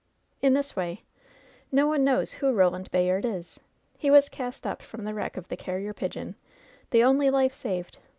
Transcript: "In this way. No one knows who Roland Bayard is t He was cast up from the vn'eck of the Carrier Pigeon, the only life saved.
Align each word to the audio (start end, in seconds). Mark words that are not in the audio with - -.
"In 0.41 0.55
this 0.55 0.75
way. 0.75 1.03
No 1.71 1.85
one 1.85 2.03
knows 2.03 2.33
who 2.33 2.51
Roland 2.51 2.89
Bayard 2.89 3.23
is 3.23 3.53
t 3.57 3.61
He 3.99 4.09
was 4.09 4.29
cast 4.29 4.65
up 4.65 4.81
from 4.81 5.03
the 5.03 5.11
vn'eck 5.13 5.37
of 5.37 5.47
the 5.49 5.55
Carrier 5.55 5.93
Pigeon, 5.93 6.33
the 6.89 7.03
only 7.03 7.29
life 7.29 7.53
saved. 7.53 7.99